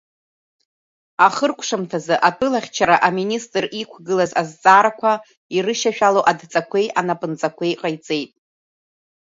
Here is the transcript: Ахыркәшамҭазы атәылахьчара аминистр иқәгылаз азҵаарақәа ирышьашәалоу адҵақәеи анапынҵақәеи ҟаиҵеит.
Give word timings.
Ахыркәшамҭазы 1.25 2.15
атәылахьчара 2.27 2.95
аминистр 3.07 3.63
иқәгылаз 3.81 4.31
азҵаарақәа 4.41 5.11
ирышьашәалоу 5.55 6.27
адҵақәеи 6.31 6.87
анапынҵақәеи 6.99 7.75
ҟаиҵеит. 7.81 8.31